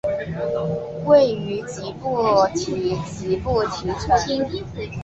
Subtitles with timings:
[1.05, 2.23] 位于吉布
[2.55, 4.17] 提吉布提城。